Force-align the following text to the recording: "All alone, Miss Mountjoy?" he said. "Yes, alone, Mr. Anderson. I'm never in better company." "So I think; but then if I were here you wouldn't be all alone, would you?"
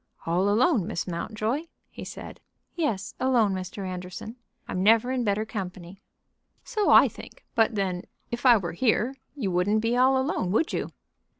"All 0.25 0.49
alone, 0.49 0.87
Miss 0.87 1.05
Mountjoy?" 1.05 1.65
he 1.91 2.03
said. 2.03 2.39
"Yes, 2.75 3.13
alone, 3.19 3.53
Mr. 3.53 3.85
Anderson. 3.87 4.35
I'm 4.67 4.81
never 4.81 5.11
in 5.11 5.23
better 5.23 5.45
company." 5.45 6.01
"So 6.63 6.89
I 6.89 7.07
think; 7.07 7.45
but 7.53 7.75
then 7.75 8.05
if 8.31 8.43
I 8.43 8.57
were 8.57 8.71
here 8.73 9.15
you 9.35 9.51
wouldn't 9.51 9.81
be 9.81 9.95
all 9.95 10.19
alone, 10.19 10.51
would 10.53 10.73
you?" 10.73 10.91